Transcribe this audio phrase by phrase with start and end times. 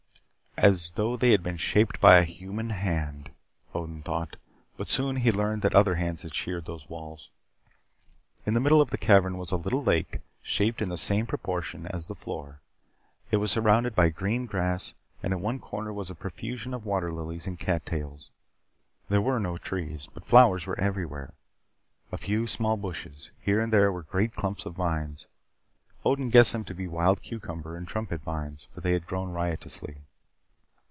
[0.57, 3.31] "As though they had been shaped by human hand,"
[3.73, 4.35] Odin thought,
[4.77, 7.31] but he soon learned that other hands had sheered those walls.
[8.45, 11.25] In the very middle of the cavern was a little lake, shaped in the same
[11.25, 12.59] proportion as the floor.
[13.31, 14.93] It was surrounded by green grass,
[15.23, 18.29] and at one corner was a profusion of water lilies and cat tails.
[19.09, 21.33] There were no trees, but flowers were everywhere.
[22.11, 23.31] A few small bushes.
[23.39, 25.25] Here and there were great clumps of vines.
[26.05, 30.01] Odin guessed them to be wild cucumber and trumpet vines, for they had grown riotously.